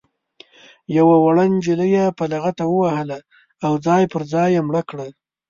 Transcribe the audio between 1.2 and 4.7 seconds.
وړه نجلۍ یې په لغته ووهله او ځای پر ځای یې